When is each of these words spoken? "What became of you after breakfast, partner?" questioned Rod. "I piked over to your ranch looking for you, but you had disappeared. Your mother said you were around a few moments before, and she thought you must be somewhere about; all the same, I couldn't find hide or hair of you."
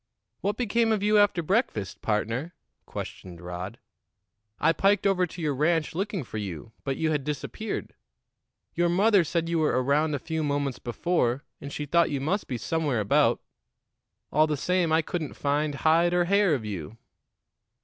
"What 0.39 0.57
became 0.57 0.91
of 0.91 1.03
you 1.03 1.19
after 1.19 1.43
breakfast, 1.43 2.01
partner?" 2.01 2.55
questioned 2.87 3.39
Rod. 3.39 3.77
"I 4.59 4.73
piked 4.73 5.05
over 5.05 5.27
to 5.27 5.41
your 5.43 5.53
ranch 5.53 5.93
looking 5.93 6.23
for 6.23 6.39
you, 6.39 6.71
but 6.83 6.97
you 6.97 7.11
had 7.11 7.23
disappeared. 7.23 7.93
Your 8.73 8.89
mother 8.89 9.23
said 9.23 9.47
you 9.47 9.59
were 9.59 9.79
around 9.83 10.15
a 10.15 10.17
few 10.17 10.41
moments 10.43 10.79
before, 10.79 11.43
and 11.61 11.71
she 11.71 11.85
thought 11.85 12.09
you 12.09 12.19
must 12.19 12.47
be 12.47 12.57
somewhere 12.57 12.99
about; 12.99 13.41
all 14.31 14.47
the 14.47 14.57
same, 14.57 14.91
I 14.91 15.03
couldn't 15.03 15.35
find 15.35 15.75
hide 15.75 16.15
or 16.15 16.25
hair 16.25 16.55
of 16.55 16.65
you." 16.65 16.97